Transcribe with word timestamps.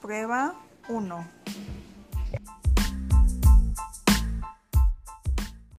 Prueba 0.00 0.54
1. 0.88 1.26